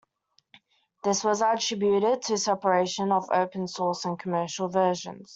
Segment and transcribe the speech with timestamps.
[1.03, 5.29] This was attributed to separation of opensource and commercial versions.